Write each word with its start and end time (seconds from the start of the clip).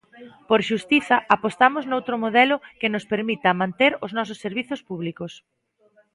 Por 0.49 0.59
xustiza, 0.69 1.15
apostamos 1.35 1.83
noutro 1.85 2.15
modelo 2.23 2.55
que 2.79 2.91
nos 2.93 3.05
permita 3.13 3.59
manter 3.61 3.91
os 4.05 4.11
nosos 4.17 4.41
servizos 4.45 4.79
públicos. 4.89 5.31